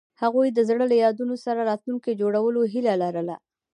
هغوی 0.21 0.47
د 0.53 0.59
زړه 0.69 0.85
له 0.91 0.95
یادونو 1.03 1.35
سره 1.45 1.67
راتلونکی 1.69 2.19
جوړولو 2.21 2.61
هیله 2.73 2.93
لرله. 3.03 3.35